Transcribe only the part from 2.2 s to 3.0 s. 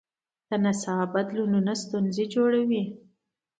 جوړوي.